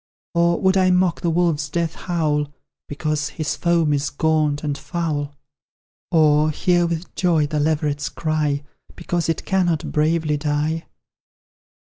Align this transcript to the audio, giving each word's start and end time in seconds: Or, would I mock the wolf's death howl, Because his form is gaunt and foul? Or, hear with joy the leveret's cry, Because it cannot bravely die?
Or, 0.33 0.59
would 0.59 0.77
I 0.77 0.89
mock 0.89 1.21
the 1.21 1.29
wolf's 1.29 1.69
death 1.69 1.93
howl, 1.93 2.51
Because 2.89 3.29
his 3.29 3.55
form 3.55 3.93
is 3.93 4.09
gaunt 4.09 4.63
and 4.63 4.75
foul? 4.75 5.35
Or, 6.09 6.49
hear 6.49 6.87
with 6.87 7.13
joy 7.13 7.45
the 7.45 7.59
leveret's 7.59 8.09
cry, 8.09 8.63
Because 8.95 9.29
it 9.29 9.45
cannot 9.45 9.91
bravely 9.91 10.37
die? 10.37 10.85